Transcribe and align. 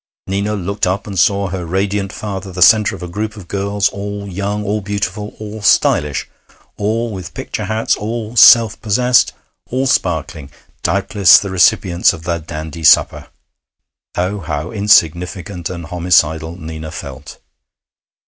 Nina 0.25 0.55
looked 0.55 0.87
up 0.87 1.05
and 1.05 1.19
saw 1.19 1.49
her 1.49 1.63
radiant 1.63 2.11
father 2.11 2.51
the 2.51 2.63
centre 2.63 2.95
of 2.95 3.03
a 3.03 3.07
group 3.07 3.35
of 3.37 3.47
girls 3.47 3.87
all 3.89 4.27
young, 4.27 4.63
all 4.65 4.81
beautiful, 4.81 5.35
all 5.37 5.61
stylish, 5.61 6.27
all 6.75 7.11
with 7.11 7.35
picture 7.35 7.65
hats, 7.65 7.95
all 7.97 8.35
self 8.35 8.81
possessed, 8.81 9.31
all 9.69 9.85
sparkling, 9.85 10.49
doubtless 10.81 11.37
the 11.37 11.51
recipients 11.51 12.13
of 12.13 12.23
the 12.23 12.39
dandy 12.39 12.83
supper. 12.83 13.27
Oh, 14.17 14.39
how 14.39 14.71
insignificant 14.71 15.69
and 15.69 15.85
homicidal 15.85 16.59
Nina 16.59 16.89
felt! 16.89 17.37